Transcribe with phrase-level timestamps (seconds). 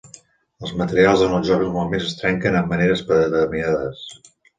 [0.61, 4.01] Els materials en els jocs normalment es trenquen en maneres predeterminades.